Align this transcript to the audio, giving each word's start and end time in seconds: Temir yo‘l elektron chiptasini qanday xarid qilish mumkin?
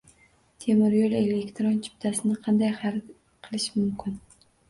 Temir 0.63 0.95
yo‘l 0.99 1.13
elektron 1.17 1.75
chiptasini 1.87 2.39
qanday 2.47 2.73
xarid 2.79 3.13
qilish 3.49 3.71
mumkin? 3.79 4.19